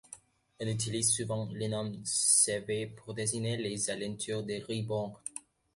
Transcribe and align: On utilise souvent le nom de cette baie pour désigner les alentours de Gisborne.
On 0.59 0.65
utilise 0.65 1.13
souvent 1.13 1.47
le 1.53 1.67
nom 1.67 1.85
de 1.91 1.99
cette 2.05 2.65
baie 2.65 2.87
pour 2.87 3.13
désigner 3.13 3.55
les 3.57 3.91
alentours 3.91 4.41
de 4.41 4.53
Gisborne. 4.67 5.13